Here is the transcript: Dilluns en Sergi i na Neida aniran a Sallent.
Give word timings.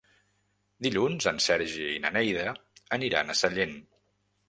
Dilluns 0.85 1.27
en 1.33 1.43
Sergi 1.49 1.87
i 1.91 2.01
na 2.07 2.15
Neida 2.17 2.49
aniran 3.01 3.31
a 3.37 3.41
Sallent. 3.45 3.83